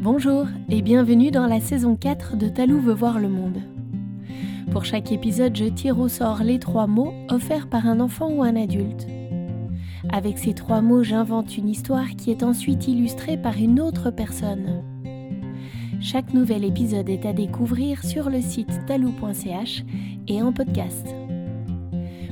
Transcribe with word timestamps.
Bonjour 0.00 0.46
et 0.68 0.82
bienvenue 0.82 1.30
dans 1.30 1.46
la 1.46 1.58
saison 1.58 1.96
4 1.96 2.36
de 2.36 2.48
Talou 2.48 2.80
veut 2.80 2.92
voir 2.92 3.18
le 3.18 3.28
monde. 3.28 3.62
Pour 4.70 4.84
chaque 4.84 5.10
épisode, 5.10 5.56
je 5.56 5.64
tire 5.64 5.98
au 5.98 6.08
sort 6.08 6.42
les 6.42 6.58
trois 6.58 6.86
mots 6.86 7.14
offerts 7.30 7.66
par 7.66 7.86
un 7.86 8.00
enfant 8.00 8.30
ou 8.30 8.42
un 8.42 8.56
adulte. 8.56 9.06
Avec 10.10 10.36
ces 10.36 10.52
trois 10.52 10.82
mots, 10.82 11.02
j'invente 11.02 11.56
une 11.56 11.68
histoire 11.68 12.10
qui 12.10 12.30
est 12.30 12.42
ensuite 12.42 12.86
illustrée 12.86 13.38
par 13.38 13.56
une 13.56 13.80
autre 13.80 14.10
personne. 14.10 14.82
Chaque 16.00 16.34
nouvel 16.34 16.64
épisode 16.64 17.08
est 17.08 17.24
à 17.24 17.32
découvrir 17.32 18.04
sur 18.04 18.28
le 18.28 18.42
site 18.42 18.84
talou.ch 18.86 19.82
et 20.28 20.42
en 20.42 20.52
podcast. 20.52 21.06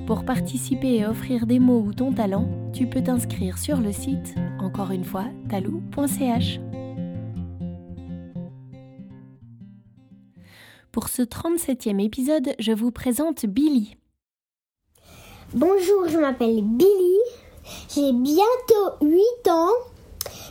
Pour 0.06 0.26
participer 0.26 0.96
et 0.96 1.06
offrir 1.06 1.46
des 1.46 1.60
mots 1.60 1.82
ou 1.86 1.94
ton 1.94 2.12
talent, 2.12 2.46
tu 2.74 2.86
peux 2.86 3.02
t'inscrire 3.02 3.56
sur 3.56 3.80
le 3.80 3.90
site, 3.90 4.34
encore 4.60 4.90
une 4.90 5.04
fois, 5.04 5.24
talou.ch. 5.48 6.60
Pour 10.94 11.08
ce 11.08 11.22
37e 11.22 12.00
épisode, 12.00 12.54
je 12.60 12.70
vous 12.70 12.92
présente 12.92 13.46
Billy. 13.46 13.96
Bonjour, 15.52 16.06
je 16.06 16.18
m'appelle 16.18 16.62
Billy. 16.62 17.18
J'ai 17.92 18.12
bientôt 18.12 19.02
8 19.02 19.18
ans. 19.48 19.72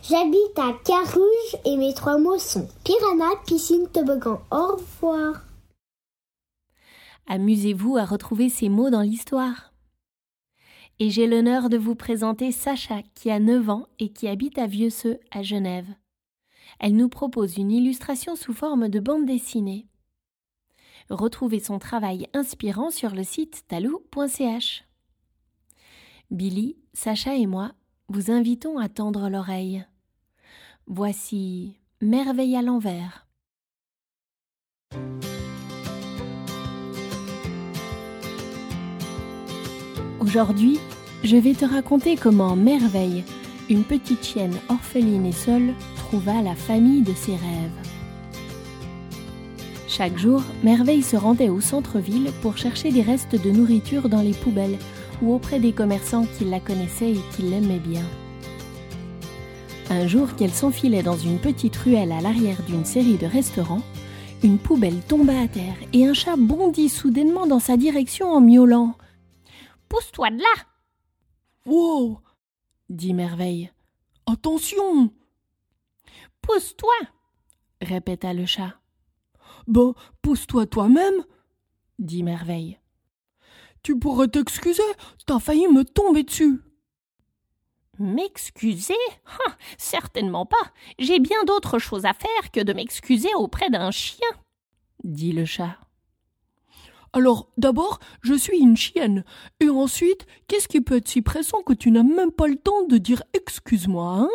J'habite 0.04 0.60
à 0.60 0.74
Carouge 0.84 1.56
et 1.64 1.78
mes 1.78 1.94
trois 1.94 2.18
mots 2.18 2.40
sont 2.40 2.68
piranha, 2.84 3.30
piscine, 3.48 3.88
toboggan. 3.88 4.42
Au 4.52 4.76
revoir. 4.76 5.46
Amusez-vous 7.28 7.96
à 7.96 8.04
retrouver 8.04 8.50
ces 8.50 8.68
mots 8.68 8.90
dans 8.90 9.00
l'histoire. 9.00 9.72
Et 11.00 11.10
j'ai 11.10 11.26
l'honneur 11.26 11.70
de 11.70 11.78
vous 11.78 11.96
présenter 11.96 12.52
Sacha 12.52 13.02
qui 13.16 13.32
a 13.32 13.40
9 13.40 13.70
ans 13.70 13.88
et 13.98 14.10
qui 14.10 14.28
habite 14.28 14.58
à 14.58 14.68
Vieux-Seux 14.68 15.22
à 15.32 15.42
Genève. 15.42 15.88
Elle 16.82 16.98
nous 16.98 17.08
propose 17.08 17.56
une 17.56 17.72
illustration 17.72 18.36
sous 18.36 18.52
forme 18.52 18.90
de 18.90 19.00
bande 19.00 19.26
dessinée. 19.26 19.88
Retrouvez 21.10 21.60
son 21.60 21.80
travail 21.80 22.28
inspirant 22.34 22.92
sur 22.92 23.12
le 23.12 23.24
site 23.24 23.66
talou.ch. 23.68 24.84
Billy, 26.32 26.78
Sacha 26.94 27.36
et 27.36 27.46
moi 27.46 27.74
vous 28.10 28.32
invitons 28.32 28.78
à 28.78 28.90
tendre 28.90 29.30
l'oreille. 29.30 29.86
Voici 30.88 31.76
Merveille 32.02 32.56
à 32.56 32.62
l'envers. 32.62 33.26
Aujourd'hui, 40.20 40.80
je 41.24 41.38
vais 41.38 41.54
te 41.54 41.66
raconter 41.66 42.16
comment 42.16 42.56
Merveille, 42.56 43.24
une 43.70 43.84
petite 43.84 44.24
chienne 44.24 44.58
orpheline 44.70 45.26
et 45.26 45.32
seule, 45.32 45.74
trouva 45.96 46.42
la 46.42 46.56
famille 46.56 47.02
de 47.02 47.14
ses 47.14 47.36
rêves. 47.36 47.93
Chaque 49.96 50.18
jour, 50.18 50.42
Merveille 50.64 51.04
se 51.04 51.16
rendait 51.16 51.50
au 51.50 51.62
centre-ville 51.62 52.32
pour 52.42 52.58
chercher 52.58 52.92
des 52.92 53.04
restes 53.04 53.36
de 53.36 53.52
nourriture 53.52 54.10
dans 54.10 54.24
les 54.24 54.34
poubelles 54.34 54.80
ou 55.22 55.36
auprès 55.36 55.60
des 55.60 55.72
commerçants 55.72 56.26
qui 56.26 56.46
la 56.46 56.60
connaissaient 56.60 57.12
et 57.12 57.22
qui 57.32 57.44
l'aimaient 57.44 57.78
bien. 57.78 58.02
Un 59.92 60.08
jour 60.08 60.36
qu'elle 60.36 60.52
s'enfilait 60.52 61.04
dans 61.04 61.16
une 61.16 61.38
petite 61.38 61.76
ruelle 61.76 62.12
à 62.12 62.22
l'arrière 62.22 62.64
d'une 62.64 62.86
série 62.86 63.20
de 63.20 63.28
restaurants, 63.28 63.84
une 64.42 64.58
poubelle 64.58 65.00
tomba 65.08 65.40
à 65.40 65.48
terre 65.48 65.78
et 65.94 66.08
un 66.08 66.16
chat 66.16 66.38
bondit 66.38 66.90
soudainement 66.90 67.46
dans 67.46 67.60
sa 67.60 67.78
direction 67.78 68.32
en 68.32 68.42
miaulant. 68.42 68.96
Pousse-toi 69.90 70.32
de 70.32 70.40
là 70.40 70.64
Wow 71.68 72.18
dit 72.90 73.14
Merveille. 73.14 73.70
Attention 74.26 75.12
Pousse-toi 76.42 76.96
répéta 77.80 78.34
le 78.34 78.48
chat. 78.48 78.74
Ben, 79.68 79.94
pousse-toi 80.22 80.66
toi-même 80.66 81.26
dit 82.00 82.24
Merveille. 82.24 82.80
Tu 83.82 83.98
pourrais 84.00 84.28
t'excuser, 84.28 84.82
t'as 85.26 85.40
failli 85.40 85.68
me 85.68 85.84
tomber 85.84 86.24
dessus. 86.24 86.62
M'excuser? 88.00 88.96
Ah, 89.26 89.58
Certainement 89.78 90.46
pas. 90.46 90.72
J'ai 91.00 91.20
bien 91.20 91.44
d'autres 91.44 91.80
choses 91.80 92.06
à 92.06 92.14
faire 92.14 92.52
que 92.52 92.62
de 92.62 92.74
m'excuser 92.74 93.34
auprès 93.36 93.70
d'un 93.70 93.92
chien, 93.92 94.28
dit 95.04 95.32
le 95.34 95.46
chat. 95.46 95.78
Alors, 97.16 97.52
d'abord, 97.58 98.00
je 98.22 98.34
suis 98.34 98.58
une 98.58 98.76
chienne. 98.76 99.24
Et 99.60 99.70
ensuite, 99.70 100.26
qu'est-ce 100.48 100.68
qui 100.68 100.82
peut 100.82 100.96
être 100.98 101.08
si 101.08 101.22
pressant 101.22 101.62
que 101.62 101.74
tu 101.74 101.92
n'as 101.92 102.02
même 102.04 102.32
pas 102.32 102.48
le 102.48 102.56
temps 102.56 102.88
de 102.88 102.98
dire 102.98 103.22
excuse-moi, 103.34 104.18
hein? 104.22 104.30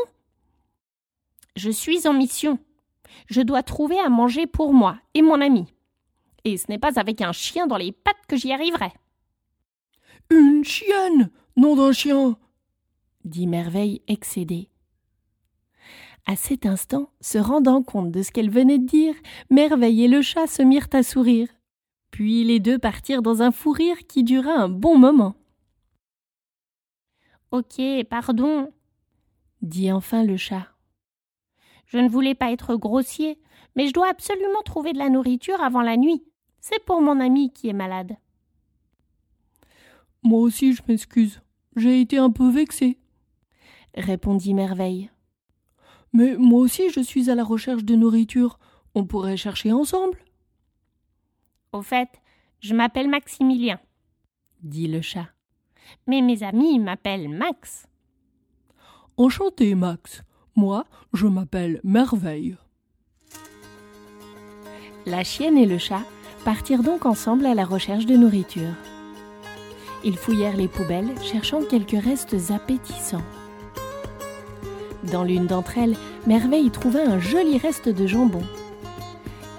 Je 1.56 1.70
suis 1.70 2.06
en 2.06 2.12
mission. 2.12 2.60
Je 3.28 3.40
dois 3.40 3.62
trouver 3.62 3.98
à 3.98 4.08
manger 4.08 4.46
pour 4.46 4.72
moi 4.72 4.98
et 5.14 5.22
mon 5.22 5.40
ami. 5.40 5.66
Et 6.44 6.56
ce 6.56 6.66
n'est 6.68 6.78
pas 6.78 6.98
avec 6.98 7.20
un 7.20 7.32
chien 7.32 7.66
dans 7.66 7.76
les 7.76 7.92
pattes 7.92 8.26
que 8.28 8.36
j'y 8.36 8.52
arriverai. 8.52 8.92
Une 10.30 10.64
chienne, 10.64 11.30
nom 11.56 11.76
d'un 11.76 11.92
chien 11.92 12.36
dit 13.24 13.46
Merveille 13.46 14.02
excédée. 14.08 14.68
À 16.26 16.36
cet 16.36 16.66
instant, 16.66 17.10
se 17.20 17.38
rendant 17.38 17.82
compte 17.82 18.10
de 18.10 18.22
ce 18.22 18.30
qu'elle 18.30 18.50
venait 18.50 18.78
de 18.78 18.86
dire, 18.86 19.14
Merveille 19.50 20.04
et 20.04 20.08
le 20.08 20.22
chat 20.22 20.46
se 20.46 20.62
mirent 20.62 20.88
à 20.92 21.02
sourire. 21.02 21.48
Puis 22.10 22.44
les 22.44 22.60
deux 22.60 22.78
partirent 22.78 23.22
dans 23.22 23.42
un 23.42 23.50
fou 23.50 23.70
rire 23.70 24.06
qui 24.08 24.24
dura 24.24 24.52
un 24.52 24.68
bon 24.68 24.98
moment. 24.98 25.34
Ok, 27.50 27.80
pardon, 28.10 28.70
dit 29.62 29.90
enfin 29.90 30.24
le 30.24 30.36
chat. 30.36 30.66
Je 31.88 31.98
ne 31.98 32.08
voulais 32.08 32.34
pas 32.34 32.52
être 32.52 32.76
grossier, 32.76 33.38
mais 33.74 33.86
je 33.86 33.92
dois 33.92 34.08
absolument 34.08 34.62
trouver 34.64 34.92
de 34.92 34.98
la 34.98 35.08
nourriture 35.08 35.60
avant 35.60 35.82
la 35.82 35.96
nuit. 35.96 36.22
C'est 36.60 36.84
pour 36.84 37.00
mon 37.00 37.18
ami 37.18 37.52
qui 37.52 37.68
est 37.68 37.74
malade. 37.74 38.16
Moi 40.22 40.40
aussi, 40.40 40.74
je 40.74 40.82
m'excuse. 40.86 41.40
J'ai 41.76 42.00
été 42.00 42.18
un 42.18 42.30
peu 42.30 42.50
vexé, 42.50 42.98
répondit 43.94 44.52
Merveille. 44.52 45.10
Mais 46.12 46.36
moi 46.36 46.60
aussi, 46.60 46.90
je 46.90 47.00
suis 47.00 47.30
à 47.30 47.34
la 47.34 47.44
recherche 47.44 47.84
de 47.84 47.94
nourriture. 47.94 48.58
On 48.94 49.04
pourrait 49.04 49.36
chercher 49.36 49.72
ensemble. 49.72 50.18
Au 51.72 51.82
fait, 51.82 52.08
je 52.60 52.74
m'appelle 52.74 53.08
Maximilien, 53.08 53.78
dit 54.62 54.88
le 54.88 55.00
chat. 55.00 55.28
Mais 56.06 56.20
mes 56.20 56.42
amis 56.42 56.78
m'appellent 56.78 57.28
Max. 57.28 57.86
Enchanté, 59.16 59.74
Max. 59.74 60.22
Moi, 60.58 60.86
je 61.12 61.28
m'appelle 61.28 61.80
Merveille. 61.84 62.56
La 65.06 65.22
chienne 65.22 65.56
et 65.56 65.66
le 65.66 65.78
chat 65.78 66.02
partirent 66.44 66.82
donc 66.82 67.06
ensemble 67.06 67.46
à 67.46 67.54
la 67.54 67.64
recherche 67.64 68.06
de 68.06 68.16
nourriture. 68.16 68.74
Ils 70.02 70.16
fouillèrent 70.16 70.56
les 70.56 70.66
poubelles, 70.66 71.14
cherchant 71.22 71.62
quelques 71.62 72.02
restes 72.02 72.50
appétissants. 72.50 73.22
Dans 75.12 75.22
l'une 75.22 75.46
d'entre 75.46 75.78
elles, 75.78 75.96
Merveille 76.26 76.72
trouva 76.72 77.02
un 77.06 77.20
joli 77.20 77.56
reste 77.56 77.88
de 77.88 78.08
jambon. 78.08 78.42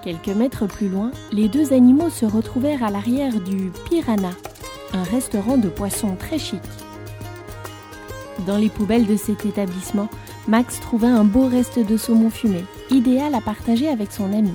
Quelques 0.04 0.28
mètres 0.28 0.68
plus 0.68 0.90
loin, 0.90 1.12
les 1.32 1.48
deux 1.48 1.72
animaux 1.72 2.10
se 2.10 2.26
retrouvèrent 2.26 2.84
à 2.84 2.92
l'arrière 2.92 3.40
du 3.40 3.72
Piranha, 3.86 4.32
un 4.92 5.04
restaurant 5.04 5.56
de 5.56 5.70
poissons 5.70 6.18
très 6.18 6.40
chic. 6.40 6.60
Dans 8.46 8.58
les 8.58 8.70
poubelles 8.70 9.06
de 9.06 9.16
cet 9.16 9.46
établissement, 9.46 10.10
Max 10.50 10.80
trouva 10.80 11.10
un 11.10 11.26
beau 11.26 11.48
reste 11.48 11.78
de 11.78 11.96
saumon 11.96 12.32
fumé, 12.32 12.64
idéal 12.90 13.36
à 13.36 13.40
partager 13.40 13.88
avec 13.88 14.12
son 14.12 14.34
ami. 14.34 14.54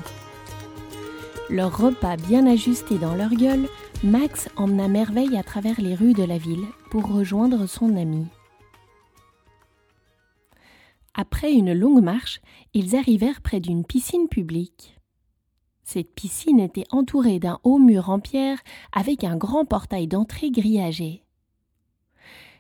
Leur 1.48 1.78
repas 1.78 2.16
bien 2.16 2.48
ajusté 2.48 2.98
dans 2.98 3.14
leur 3.14 3.30
gueule, 3.30 3.68
Max 4.02 4.48
emmena 4.56 4.88
Merveille 4.88 5.36
à 5.36 5.44
travers 5.44 5.80
les 5.80 5.94
rues 5.94 6.12
de 6.12 6.24
la 6.24 6.36
ville 6.36 6.64
pour 6.90 7.06
rejoindre 7.06 7.66
son 7.66 7.96
ami. 7.96 8.26
Après 11.14 11.52
une 11.52 11.72
longue 11.72 12.02
marche, 12.02 12.40
ils 12.72 12.96
arrivèrent 12.96 13.40
près 13.40 13.60
d'une 13.60 13.84
piscine 13.84 14.26
publique. 14.26 14.98
Cette 15.84 16.12
piscine 16.12 16.58
était 16.58 16.86
entourée 16.90 17.38
d'un 17.38 17.60
haut 17.62 17.78
mur 17.78 18.10
en 18.10 18.18
pierre 18.18 18.58
avec 18.90 19.22
un 19.22 19.36
grand 19.36 19.64
portail 19.64 20.08
d'entrée 20.08 20.50
grillagé. 20.50 21.22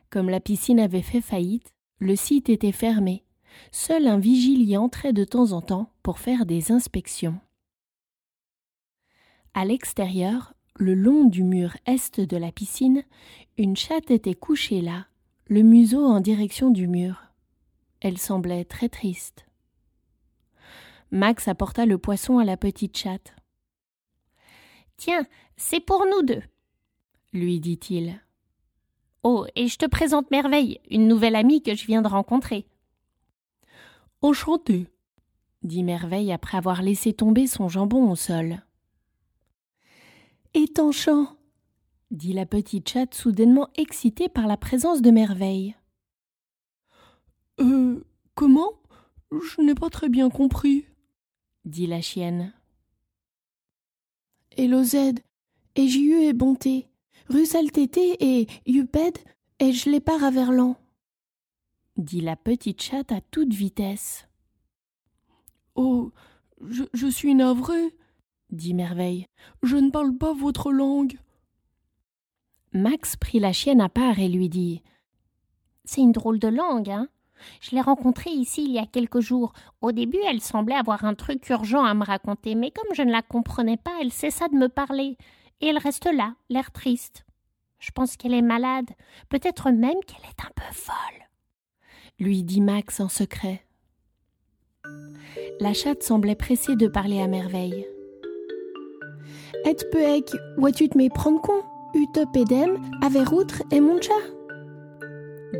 Comme 0.08 0.30
la 0.30 0.38
piscine 0.38 0.78
avait 0.78 1.02
fait 1.02 1.20
faillite, 1.20 1.72
le 1.98 2.14
site 2.14 2.48
était 2.48 2.70
fermé. 2.70 3.23
Seul 3.72 4.06
un 4.06 4.18
vigile 4.18 4.62
y 4.68 4.76
entrait 4.76 5.12
de 5.12 5.24
temps 5.24 5.52
en 5.52 5.60
temps 5.60 5.90
pour 6.02 6.18
faire 6.18 6.46
des 6.46 6.72
inspections. 6.72 7.38
À 9.54 9.64
l'extérieur, 9.64 10.54
le 10.76 10.94
long 10.94 11.24
du 11.24 11.44
mur 11.44 11.76
est 11.86 12.20
de 12.20 12.36
la 12.36 12.50
piscine, 12.50 13.04
une 13.56 13.76
chatte 13.76 14.10
était 14.10 14.34
couchée 14.34 14.80
là, 14.80 15.06
le 15.46 15.62
museau 15.62 16.04
en 16.04 16.20
direction 16.20 16.70
du 16.70 16.88
mur. 16.88 17.22
Elle 18.00 18.18
semblait 18.18 18.64
très 18.64 18.88
triste. 18.88 19.46
Max 21.12 21.46
apporta 21.46 21.86
le 21.86 21.98
poisson 21.98 22.38
à 22.38 22.44
la 22.44 22.56
petite 22.56 22.96
chatte. 22.96 23.36
Tiens, 24.96 25.26
c'est 25.56 25.80
pour 25.80 26.04
nous 26.06 26.22
deux, 26.22 26.42
lui 27.32 27.60
dit-il. 27.60 28.20
Oh, 29.22 29.46
et 29.54 29.68
je 29.68 29.78
te 29.78 29.86
présente 29.86 30.30
Merveille, 30.30 30.80
une 30.90 31.08
nouvelle 31.08 31.36
amie 31.36 31.62
que 31.62 31.74
je 31.74 31.86
viens 31.86 32.02
de 32.02 32.08
rencontrer. 32.08 32.66
Enchanté, 34.24 34.86
dit 35.64 35.82
Merveille 35.82 36.32
après 36.32 36.56
avoir 36.56 36.80
laissé 36.80 37.12
tomber 37.12 37.46
son 37.46 37.68
jambon 37.68 38.10
au 38.10 38.16
sol. 38.16 38.62
Étanchant, 40.54 41.36
dit 42.10 42.32
la 42.32 42.46
petite 42.46 42.88
chatte 42.88 43.14
soudainement 43.14 43.68
excitée 43.74 44.30
par 44.30 44.46
la 44.46 44.56
présence 44.56 45.02
de 45.02 45.10
Merveille. 45.10 45.76
Euh, 47.60 48.02
comment? 48.34 48.72
Je 49.30 49.60
n'ai 49.60 49.74
pas 49.74 49.90
très 49.90 50.08
bien 50.08 50.30
compris, 50.30 50.86
dit 51.66 51.86
la 51.86 52.00
chienne. 52.00 52.54
Z, 54.56 54.96
et 55.74 55.86
J.U. 55.86 56.22
et 56.22 56.32
Bonté, 56.32 56.88
rue 57.28 57.44
Saltété 57.44 58.16
et 58.20 58.46
Yuped 58.64 59.18
et 59.58 59.72
je 59.74 59.90
l'ai 59.90 60.00
pas 60.00 60.24
à 60.24 60.30
Verlan, 60.30 60.78
dit 61.96 62.20
la 62.20 62.36
petite 62.36 62.82
chatte 62.82 63.12
à 63.12 63.20
toute 63.20 63.52
vitesse. 63.52 64.28
Oh, 65.74 66.12
je, 66.60 67.06
suis 67.08 67.34
navrée, 67.34 67.94
dit 68.50 68.74
Merveille. 68.74 69.26
Je 69.62 69.76
ne 69.76 69.90
parle 69.90 70.16
pas 70.16 70.32
votre 70.32 70.72
langue. 70.72 71.18
Max 72.72 73.16
prit 73.16 73.38
la 73.38 73.52
chienne 73.52 73.80
à 73.80 73.88
part 73.88 74.18
et 74.18 74.28
lui 74.28 74.48
dit 74.48 74.82
C'est 75.84 76.00
une 76.00 76.12
drôle 76.12 76.38
de 76.38 76.48
langue, 76.48 76.90
hein 76.90 77.08
Je 77.60 77.72
l'ai 77.72 77.80
rencontrée 77.80 78.30
ici 78.30 78.64
il 78.64 78.72
y 78.72 78.78
a 78.78 78.86
quelques 78.86 79.20
jours. 79.20 79.52
Au 79.80 79.92
début, 79.92 80.20
elle 80.26 80.40
semblait 80.40 80.74
avoir 80.74 81.04
un 81.04 81.14
truc 81.14 81.48
urgent 81.50 81.84
à 81.84 81.94
me 81.94 82.04
raconter, 82.04 82.54
mais 82.54 82.70
comme 82.70 82.94
je 82.94 83.02
ne 83.02 83.12
la 83.12 83.22
comprenais 83.22 83.76
pas, 83.76 83.98
elle 84.00 84.12
cessa 84.12 84.48
de 84.48 84.56
me 84.56 84.68
parler. 84.68 85.16
Et 85.60 85.68
elle 85.68 85.78
reste 85.78 86.06
là, 86.06 86.34
l'air 86.48 86.72
triste. 86.72 87.24
Je 87.78 87.90
pense 87.90 88.16
qu'elle 88.16 88.34
est 88.34 88.42
malade, 88.42 88.90
peut-être 89.28 89.70
même 89.70 90.00
qu'elle 90.06 90.24
est 90.24 90.44
un 90.44 90.50
peu 90.54 90.72
folle. 90.72 91.24
Lui 92.18 92.42
dit 92.42 92.60
Max 92.60 93.00
en 93.00 93.08
secret. 93.08 93.62
La 95.60 95.72
chatte 95.72 96.02
semblait 96.02 96.34
pressée 96.34 96.76
de 96.76 96.86
parler 96.86 97.20
à 97.20 97.26
merveille. 97.26 97.86
Et 99.64 99.74
peut 99.90 100.04
où 100.58 100.70
tu 100.70 100.88
te 100.88 101.08
prendre 101.08 101.40
con, 101.40 101.62
ut 101.94 102.06
pédem, 102.32 102.78
avec 103.02 103.32
outre 103.32 103.62
et 103.72 103.80
mon 103.80 104.00
chat? 104.00 104.12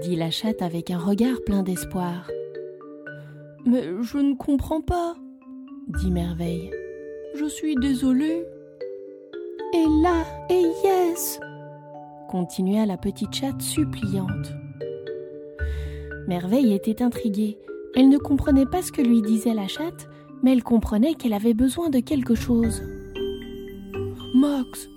dit 0.02 0.16
la 0.16 0.30
chatte 0.30 0.60
avec 0.60 0.90
un 0.90 0.98
regard 0.98 1.38
plein 1.46 1.62
d'espoir. 1.62 2.28
Mais 3.64 3.84
je 4.02 4.18
ne 4.18 4.34
comprends 4.34 4.80
pas, 4.80 5.14
dit 5.88 6.10
Merveille. 6.10 6.70
Je 7.34 7.46
suis 7.46 7.76
désolée. 7.76 8.44
Et 9.72 9.86
là, 10.02 10.24
et 10.50 10.62
yes 10.84 11.40
continua 12.34 12.84
la 12.84 12.96
petite 12.96 13.32
chatte 13.32 13.62
suppliante. 13.62 14.52
Merveille 16.26 16.72
était 16.72 17.02
intriguée. 17.02 17.58
Elle 17.94 18.08
ne 18.08 18.18
comprenait 18.18 18.66
pas 18.66 18.82
ce 18.82 18.92
que 18.92 19.02
lui 19.02 19.20
disait 19.20 19.54
la 19.54 19.68
chatte, 19.68 20.08
mais 20.42 20.52
elle 20.52 20.62
comprenait 20.62 21.14
qu'elle 21.14 21.32
avait 21.32 21.54
besoin 21.54 21.90
de 21.90 22.00
quelque 22.00 22.34
chose. 22.34 22.82
Max, 24.34 24.88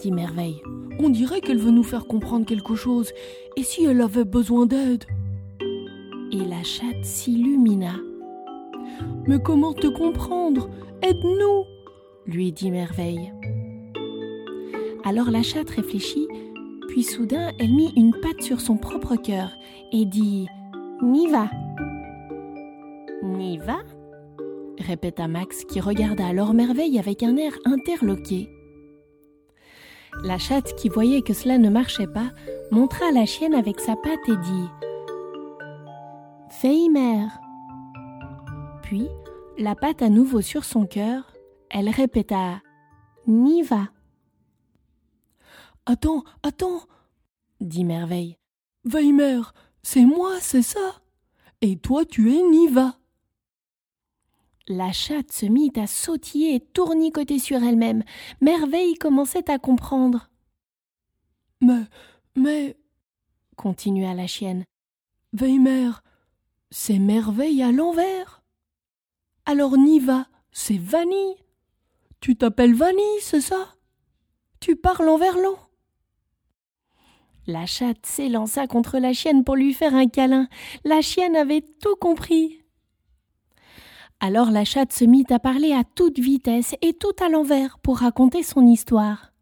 dit 0.00 0.10
Merveille, 0.10 0.60
on 0.98 1.08
dirait 1.08 1.40
qu'elle 1.40 1.58
veut 1.58 1.70
nous 1.70 1.84
faire 1.84 2.06
comprendre 2.06 2.46
quelque 2.46 2.74
chose. 2.74 3.10
Et 3.56 3.62
si 3.62 3.84
elle 3.84 4.00
avait 4.00 4.24
besoin 4.24 4.66
d'aide? 4.66 5.04
Et 6.32 6.44
la 6.44 6.62
chatte 6.62 7.04
s'illumina. 7.04 7.94
Mais 9.26 9.40
comment 9.40 9.72
te 9.72 9.86
comprendre? 9.86 10.68
Aide-nous 11.02 11.64
lui 12.26 12.52
dit 12.52 12.70
Merveille. 12.70 13.32
Alors 15.04 15.30
la 15.30 15.42
chatte 15.42 15.70
réfléchit, 15.70 16.26
puis 16.94 17.02
soudain 17.02 17.50
elle 17.58 17.74
mit 17.74 17.92
une 17.96 18.12
patte 18.12 18.40
sur 18.40 18.60
son 18.60 18.76
propre 18.76 19.16
cœur 19.16 19.50
et 19.90 20.04
dit 20.04 20.46
Niva. 21.02 21.50
Niva 23.20 23.78
répéta 24.78 25.26
Max 25.26 25.64
qui 25.64 25.80
regarda 25.80 26.24
alors 26.24 26.54
Merveille 26.54 27.00
avec 27.00 27.24
un 27.24 27.36
air 27.36 27.52
interloqué. 27.64 28.48
La 30.22 30.38
chatte, 30.38 30.76
qui 30.76 30.88
voyait 30.88 31.22
que 31.22 31.32
cela 31.32 31.58
ne 31.58 31.68
marchait 31.68 32.06
pas, 32.06 32.30
montra 32.70 33.10
la 33.10 33.26
chienne 33.26 33.54
avec 33.54 33.80
sa 33.80 33.96
patte 33.96 34.28
et 34.28 34.36
dit 34.36 34.68
Feimer. 36.48 37.26
Puis, 38.82 39.08
la 39.58 39.74
patte 39.74 40.00
à 40.00 40.10
nouveau 40.10 40.42
sur 40.42 40.62
son 40.62 40.86
cœur, 40.86 41.34
elle 41.70 41.88
répéta 41.88 42.60
Niva. 43.26 43.88
Attends, 45.86 46.24
attends, 46.42 46.82
dit 47.60 47.84
Merveille. 47.84 48.38
Weimer, 48.84 49.42
c'est 49.82 50.04
moi, 50.04 50.40
c'est 50.40 50.62
ça? 50.62 51.02
Et 51.60 51.76
toi, 51.76 52.04
tu 52.04 52.34
es 52.34 52.42
Niva. 52.42 52.98
La 54.66 54.92
chatte 54.92 55.30
se 55.30 55.46
mit 55.46 55.72
à 55.76 55.86
sautiller 55.86 56.54
et 56.54 56.60
tournicoter 56.60 57.38
sur 57.38 57.62
elle-même. 57.62 58.02
Merveille 58.40 58.94
commençait 58.94 59.50
à 59.50 59.58
comprendre. 59.58 60.30
Mais, 61.60 61.84
mais, 62.34 62.76
continua 63.56 64.14
la 64.14 64.26
chienne, 64.26 64.64
Weimer, 65.34 65.90
c'est 66.70 66.98
merveille 66.98 67.62
à 67.62 67.72
l'envers. 67.72 68.42
Alors 69.44 69.76
Niva, 69.76 70.26
c'est 70.50 70.78
Vanille. 70.78 71.36
Tu 72.20 72.36
t'appelles 72.36 72.74
Vanille, 72.74 73.20
c'est 73.20 73.40
ça? 73.40 73.74
Tu 74.60 74.76
parles 74.76 75.08
en 75.08 75.18
verlan. 75.18 75.58
La 77.46 77.66
chatte 77.66 78.06
s'élança 78.06 78.66
contre 78.66 78.98
la 78.98 79.12
chienne 79.12 79.44
pour 79.44 79.56
lui 79.56 79.74
faire 79.74 79.94
un 79.94 80.08
câlin. 80.08 80.48
La 80.84 81.02
chienne 81.02 81.36
avait 81.36 81.60
tout 81.60 81.96
compris. 81.96 82.62
Alors 84.20 84.50
la 84.50 84.64
chatte 84.64 84.92
se 84.92 85.04
mit 85.04 85.26
à 85.28 85.38
parler 85.38 85.72
à 85.72 85.84
toute 85.84 86.18
vitesse 86.18 86.74
et 86.80 86.94
tout 86.94 87.14
à 87.22 87.28
l'envers 87.28 87.78
pour 87.80 87.98
raconter 87.98 88.42
son 88.42 88.66
histoire. 88.66 89.32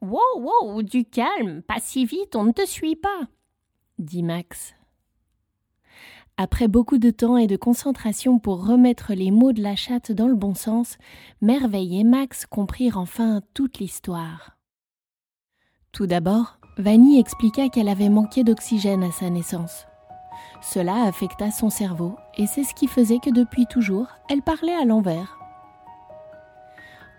Wow, 0.00 0.20
wow, 0.38 0.82
du 0.82 1.04
calme, 1.04 1.62
pas 1.62 1.80
si 1.80 2.04
vite, 2.04 2.36
on 2.36 2.44
ne 2.44 2.52
te 2.52 2.66
suit 2.66 2.94
pas, 2.94 3.22
dit 3.98 4.22
Max. 4.22 4.74
Après 6.36 6.68
beaucoup 6.68 6.98
de 6.98 7.10
temps 7.10 7.36
et 7.36 7.46
de 7.46 7.56
concentration 7.56 8.38
pour 8.38 8.66
remettre 8.66 9.14
les 9.14 9.30
mots 9.30 9.52
de 9.52 9.62
la 9.62 9.76
chatte 9.76 10.12
dans 10.12 10.28
le 10.28 10.34
bon 10.34 10.54
sens, 10.54 10.98
Merveille 11.40 12.00
et 12.00 12.04
Max 12.04 12.44
comprirent 12.44 12.98
enfin 12.98 13.40
toute 13.54 13.78
l'histoire. 13.78 14.58
Tout 15.92 16.06
d'abord, 16.06 16.58
Vanny 16.76 17.20
expliqua 17.20 17.68
qu'elle 17.68 17.88
avait 17.88 18.08
manqué 18.08 18.42
d'oxygène 18.42 19.04
à 19.04 19.12
sa 19.12 19.30
naissance. 19.30 19.86
Cela 20.60 21.04
affecta 21.04 21.52
son 21.52 21.70
cerveau 21.70 22.16
et 22.36 22.46
c'est 22.46 22.64
ce 22.64 22.74
qui 22.74 22.88
faisait 22.88 23.20
que 23.20 23.30
depuis 23.30 23.66
toujours, 23.66 24.08
elle 24.28 24.42
parlait 24.42 24.74
à 24.74 24.84
l'envers. 24.84 25.38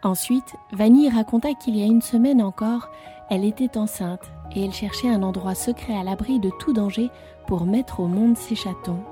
Ensuite, 0.04 0.56
Vanille 0.74 1.10
raconta 1.10 1.54
qu'il 1.54 1.78
y 1.78 1.84
a 1.84 1.86
une 1.86 2.02
semaine 2.02 2.42
encore, 2.42 2.90
elle 3.30 3.46
était 3.46 3.78
enceinte 3.78 4.30
et 4.54 4.66
elle 4.66 4.74
cherchait 4.74 5.10
un 5.10 5.24
endroit 5.24 5.56
secret 5.56 5.96
à 5.96 6.04
l'abri 6.04 6.40
de 6.40 6.52
tout 6.60 6.74
danger 6.74 7.10
pour 7.48 7.66
mettre 7.66 8.02
au 8.02 8.08
monde 8.08 8.36
ses 8.36 8.56
chatons. 8.56 9.04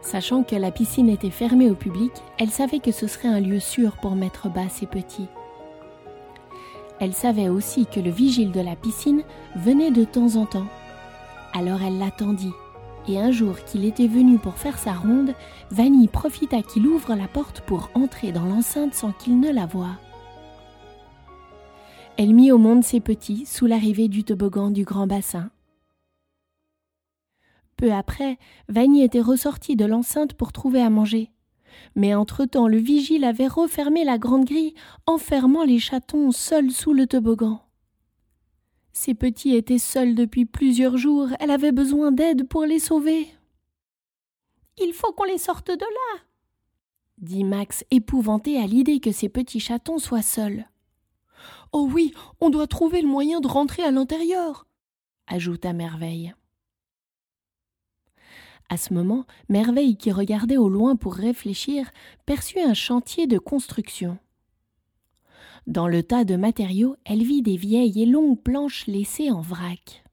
Sachant 0.00 0.44
que 0.44 0.56
la 0.56 0.70
piscine 0.70 1.08
était 1.08 1.30
fermée 1.30 1.70
au 1.70 1.74
public, 1.74 2.12
elle 2.38 2.50
savait 2.50 2.78
que 2.78 2.92
ce 2.92 3.08
serait 3.08 3.28
un 3.28 3.40
lieu 3.40 3.58
sûr 3.58 3.96
pour 3.96 4.14
mettre 4.14 4.48
bas 4.48 4.68
ses 4.68 4.86
petits. 4.86 5.28
Elle 7.00 7.14
savait 7.14 7.48
aussi 7.48 7.86
que 7.86 8.00
le 8.00 8.10
vigile 8.10 8.52
de 8.52 8.60
la 8.60 8.76
piscine 8.76 9.22
venait 9.56 9.90
de 9.90 10.04
temps 10.04 10.36
en 10.36 10.46
temps 10.46 10.66
alors 11.52 11.82
elle 11.82 11.98
l'attendit, 11.98 12.52
et 13.08 13.18
un 13.18 13.30
jour 13.30 13.58
qu'il 13.64 13.84
était 13.84 14.06
venu 14.06 14.38
pour 14.38 14.54
faire 14.54 14.78
sa 14.78 14.92
ronde, 14.92 15.34
Vanille 15.70 16.08
profita 16.08 16.62
qu'il 16.62 16.86
ouvre 16.86 17.14
la 17.14 17.28
porte 17.28 17.60
pour 17.62 17.90
entrer 17.94 18.32
dans 18.32 18.44
l'enceinte 18.44 18.94
sans 18.94 19.12
qu'il 19.12 19.40
ne 19.40 19.50
la 19.50 19.66
voie. 19.66 19.98
Elle 22.16 22.34
mit 22.34 22.52
au 22.52 22.58
monde 22.58 22.84
ses 22.84 23.00
petits 23.00 23.46
sous 23.46 23.66
l'arrivée 23.66 24.08
du 24.08 24.24
toboggan 24.24 24.70
du 24.70 24.84
grand 24.84 25.06
bassin. 25.06 25.50
Peu 27.76 27.92
après, 27.92 28.38
Vanille 28.68 29.04
était 29.04 29.22
ressortie 29.22 29.74
de 29.74 29.86
l'enceinte 29.86 30.34
pour 30.34 30.52
trouver 30.52 30.82
à 30.82 30.90
manger. 30.90 31.30
Mais 31.94 32.14
entre-temps, 32.14 32.68
le 32.68 32.78
vigile 32.78 33.24
avait 33.24 33.46
refermé 33.46 34.04
la 34.04 34.18
grande 34.18 34.44
grille, 34.44 34.74
enfermant 35.06 35.64
les 35.64 35.78
chatons 35.78 36.32
seuls 36.32 36.70
sous 36.70 36.92
le 36.92 37.06
toboggan. 37.06 37.62
Ses 38.92 39.14
petits 39.14 39.54
étaient 39.54 39.78
seuls 39.78 40.14
depuis 40.14 40.46
plusieurs 40.46 40.96
jours. 40.96 41.28
Elle 41.38 41.50
avait 41.50 41.72
besoin 41.72 42.12
d'aide 42.12 42.48
pour 42.48 42.64
les 42.64 42.78
sauver. 42.78 43.28
Il 44.78 44.92
faut 44.92 45.12
qu'on 45.12 45.24
les 45.24 45.38
sorte 45.38 45.68
de 45.68 45.80
là, 45.80 46.20
dit 47.18 47.44
Max, 47.44 47.84
épouvanté 47.90 48.58
à 48.58 48.66
l'idée 48.66 49.00
que 49.00 49.12
ses 49.12 49.28
petits 49.28 49.60
chatons 49.60 49.98
soient 49.98 50.22
seuls. 50.22 50.66
Oh 51.72 51.88
oui, 51.92 52.12
on 52.40 52.50
doit 52.50 52.66
trouver 52.66 53.02
le 53.02 53.08
moyen 53.08 53.40
de 53.40 53.48
rentrer 53.48 53.82
à 53.82 53.90
l'intérieur, 53.90 54.66
ajouta 55.26 55.72
Merveille. 55.72 56.34
À 58.72 58.76
ce 58.76 58.94
moment, 58.94 59.26
Merveille, 59.48 59.96
qui 59.96 60.12
regardait 60.12 60.56
au 60.56 60.68
loin 60.68 60.94
pour 60.94 61.14
réfléchir, 61.14 61.90
perçut 62.24 62.60
un 62.60 62.72
chantier 62.72 63.26
de 63.26 63.36
construction. 63.36 64.16
Dans 65.66 65.88
le 65.88 66.04
tas 66.04 66.24
de 66.24 66.36
matériaux, 66.36 66.94
elle 67.04 67.24
vit 67.24 67.42
des 67.42 67.56
vieilles 67.56 68.00
et 68.00 68.06
longues 68.06 68.40
planches 68.40 68.86
laissées 68.86 69.32
en 69.32 69.40
vrac. 69.40 70.04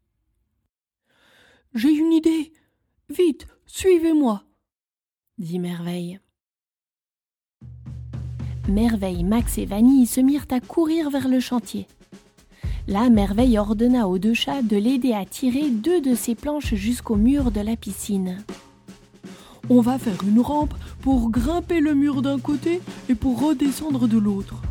J'ai 1.76 1.92
une 1.92 2.12
idée. 2.12 2.52
Vite, 3.10 3.46
suivez-moi. 3.68 4.44
dit 5.38 5.60
Merveille. 5.60 6.20
Merveille, 8.68 9.24
Max 9.24 9.60
et 9.60 9.66
Vanille 9.66 10.08
se 10.08 10.20
mirent 10.20 10.48
à 10.50 10.60
courir 10.60 11.12
vers 11.12 11.28
le 11.28 11.40
chantier. 11.40 11.86
Là, 12.88 13.10
Merveille 13.10 13.58
ordonna 13.58 14.08
aux 14.08 14.18
deux 14.18 14.34
chats 14.34 14.62
de 14.62 14.78
l'aider 14.78 15.12
à 15.12 15.26
tirer 15.26 15.70
deux 15.70 16.00
de 16.00 16.16
ses 16.16 16.36
planches 16.36 16.74
jusqu'au 16.74 17.18
mur 17.18 17.52
de 17.52 17.60
la 17.60 17.76
piscine. 17.76 18.38
On 19.70 19.82
va 19.82 19.98
faire 19.98 20.24
une 20.26 20.40
rampe 20.40 20.74
pour 21.02 21.30
grimper 21.30 21.82
le 21.82 21.94
mur 21.94 22.22
d'un 22.22 22.40
côté 22.40 22.80
et 23.10 23.16
pour 23.16 23.42
redescendre 23.42 24.08
de 24.08 24.18
l'autre. 24.18 24.62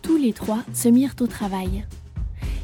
Tous 0.00 0.16
les 0.16 0.32
trois 0.32 0.62
se 0.72 0.88
mirent 0.88 1.16
au 1.20 1.26
travail. 1.26 1.84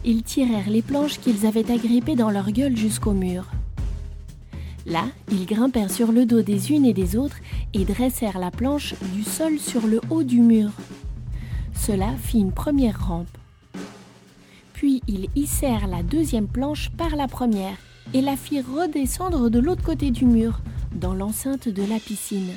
Ils 0.04 0.23
tirèrent 0.23 0.71
les 0.71 0.83
planches 0.83 1.18
qu'ils 1.18 1.47
avaient 1.47 1.73
agrippées 1.73 2.14
dans 2.14 2.30
leur 2.30 2.52
gueule 2.52 2.76
jusqu'au 2.76 3.12
mur. 3.12 3.47
Là, 4.87 5.02
ils 5.33 5.47
grimpèrent 5.47 5.90
sur 5.90 6.12
le 6.12 6.26
dos 6.26 6.42
des 6.42 6.71
unes 6.71 6.85
et 6.85 6.92
des 6.92 7.16
autres 7.16 7.38
et 7.75 7.85
dressèrent 7.85 8.38
la 8.38 8.52
planche 8.52 8.95
du 9.12 9.25
sol 9.25 9.59
sur 9.59 9.88
le 9.88 10.00
haut 10.11 10.23
du 10.23 10.40
mur. 10.40 10.71
Cela 11.87 12.16
fit 12.16 12.40
une 12.40 12.50
première 12.50 13.07
rampe. 13.07 13.38
Puis 14.73 15.05
ils 15.07 15.28
hissèrent 15.37 15.87
la 15.87 16.02
deuxième 16.02 16.49
planche 16.49 16.90
par 16.90 17.14
la 17.14 17.28
première 17.28 17.76
et 18.12 18.23
la 18.23 18.37
firent 18.37 18.66
redescendre 18.66 19.50
de 19.50 19.61
l'autre 19.61 19.85
côté 19.85 20.11
du 20.11 20.25
mur, 20.25 20.62
dans 20.93 21.14
l'enceinte 21.14 21.69
de 21.69 21.85
la 21.85 22.00
piscine. 22.00 22.50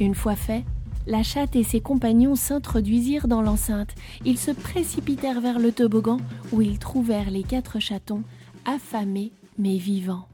Une 0.00 0.14
fois 0.14 0.34
fait, 0.34 0.64
la 1.06 1.22
chatte 1.22 1.54
et 1.54 1.62
ses 1.62 1.82
compagnons 1.82 2.36
s'introduisirent 2.36 3.28
dans 3.28 3.42
l'enceinte. 3.42 3.94
Ils 4.24 4.38
se 4.38 4.52
précipitèrent 4.52 5.42
vers 5.42 5.58
le 5.58 5.72
toboggan 5.72 6.20
où 6.52 6.62
ils 6.62 6.78
trouvèrent 6.78 7.30
les 7.30 7.42
quatre 7.42 7.80
chatons, 7.80 8.22
affamés 8.64 9.30
mais 9.58 9.76
vivants. 9.76 10.26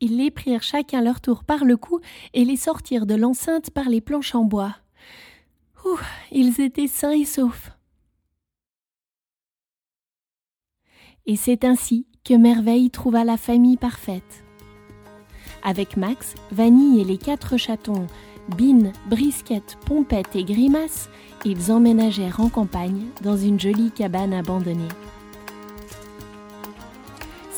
Ils 0.00 0.16
les 0.16 0.30
prirent 0.30 0.62
chacun 0.62 1.02
leur 1.02 1.20
tour 1.20 1.44
par 1.44 1.64
le 1.64 1.76
cou 1.76 2.00
et 2.32 2.44
les 2.44 2.56
sortirent 2.56 3.06
de 3.06 3.14
l'enceinte 3.14 3.70
par 3.70 3.88
les 3.88 4.00
planches 4.00 4.34
en 4.34 4.44
bois. 4.44 4.74
Ouh, 5.84 5.98
ils 6.32 6.60
étaient 6.60 6.86
sains 6.86 7.12
et 7.12 7.24
saufs. 7.24 7.70
Et 11.26 11.36
c'est 11.36 11.64
ainsi 11.64 12.06
que 12.24 12.34
Merveille 12.34 12.90
trouva 12.90 13.24
la 13.24 13.36
famille 13.36 13.76
parfaite. 13.76 14.44
Avec 15.62 15.96
Max, 15.96 16.34
Vanille 16.50 17.00
et 17.00 17.04
les 17.04 17.18
quatre 17.18 17.58
chatons, 17.58 18.06
Bine, 18.56 18.92
Brisquette, 19.08 19.76
Pompette 19.84 20.34
et 20.34 20.44
Grimace, 20.44 21.10
ils 21.44 21.70
emménagèrent 21.70 22.40
en 22.40 22.48
campagne 22.48 23.04
dans 23.22 23.36
une 23.36 23.60
jolie 23.60 23.90
cabane 23.90 24.32
abandonnée. 24.32 24.88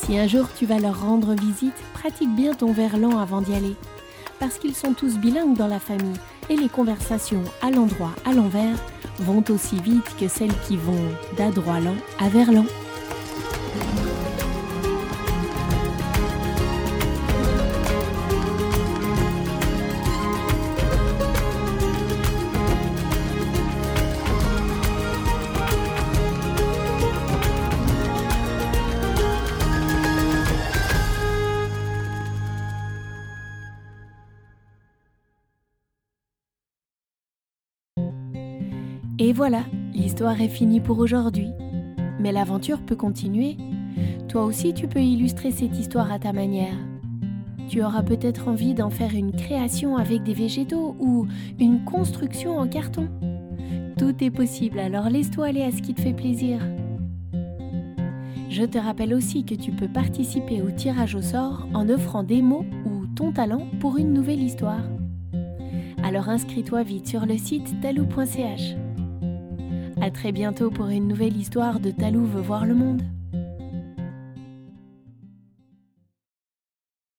Si 0.05 0.17
un 0.17 0.27
jour 0.27 0.47
tu 0.57 0.65
vas 0.65 0.79
leur 0.79 1.01
rendre 1.01 1.33
visite, 1.33 1.81
pratique 1.93 2.35
bien 2.35 2.53
ton 2.53 2.73
verlan 2.73 3.19
avant 3.19 3.39
d'y 3.39 3.55
aller, 3.55 3.75
parce 4.37 4.57
qu'ils 4.57 4.75
sont 4.75 4.93
tous 4.93 5.17
bilingues 5.17 5.55
dans 5.55 5.67
la 5.67 5.79
famille 5.79 6.19
et 6.49 6.57
les 6.57 6.67
conversations 6.67 7.43
à 7.61 7.71
l'endroit, 7.71 8.11
à 8.25 8.33
l'envers, 8.33 8.75
vont 9.19 9.43
aussi 9.49 9.79
vite 9.79 10.13
que 10.19 10.27
celles 10.27 10.55
qui 10.67 10.75
vont 10.75 11.07
d'Adroilan 11.37 11.95
à 12.19 12.27
Verlan. 12.27 12.65
Et 39.19 39.31
voilà, 39.31 39.63
l'histoire 39.93 40.41
est 40.41 40.47
finie 40.47 40.79
pour 40.79 40.97
aujourd'hui. 40.97 41.49
Mais 42.19 42.31
l'aventure 42.31 42.81
peut 42.81 42.95
continuer. 42.95 43.57
Toi 44.27 44.43
aussi, 44.45 44.73
tu 44.73 44.87
peux 44.87 45.01
illustrer 45.01 45.51
cette 45.51 45.77
histoire 45.77 46.11
à 46.11 46.17
ta 46.17 46.33
manière. 46.33 46.75
Tu 47.69 47.83
auras 47.83 48.01
peut-être 48.01 48.47
envie 48.47 48.73
d'en 48.73 48.89
faire 48.89 49.13
une 49.13 49.31
création 49.31 49.97
avec 49.97 50.23
des 50.23 50.33
végétaux 50.33 50.95
ou 50.99 51.27
une 51.59 51.83
construction 51.85 52.57
en 52.57 52.67
carton. 52.67 53.07
Tout 53.97 54.23
est 54.23 54.31
possible, 54.31 54.79
alors 54.79 55.09
laisse-toi 55.09 55.45
aller 55.45 55.61
à 55.61 55.71
ce 55.71 55.81
qui 55.81 55.93
te 55.93 56.01
fait 56.01 56.13
plaisir. 56.13 56.59
Je 58.49 58.63
te 58.63 58.77
rappelle 58.77 59.13
aussi 59.13 59.43
que 59.45 59.55
tu 59.55 59.71
peux 59.71 59.87
participer 59.87 60.61
au 60.61 60.71
tirage 60.71 61.15
au 61.15 61.21
sort 61.21 61.67
en 61.73 61.87
offrant 61.89 62.23
des 62.23 62.41
mots 62.41 62.65
ou 62.85 63.05
ton 63.15 63.31
talent 63.31 63.67
pour 63.79 63.97
une 63.97 64.13
nouvelle 64.13 64.41
histoire. 64.41 64.83
Alors 66.03 66.29
inscris-toi 66.29 66.83
vite 66.83 67.07
sur 67.07 67.25
le 67.25 67.37
site 67.37 67.79
talou.ch. 67.81 68.75
À 70.03 70.11
très 70.11 70.33
bientôt 70.33 70.69
pour 70.69 70.89
une 70.89 71.07
nouvelle 71.07 71.37
histoire 71.37 71.79
de 71.79 71.89
Talou 71.89 72.25
veut 72.25 72.41
voir 72.41 72.65
le 72.65 72.73
monde. 72.73 73.01